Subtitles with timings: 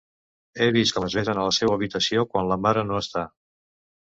[0.65, 3.27] He vist com es besen a la seua habitació quan la mare no està...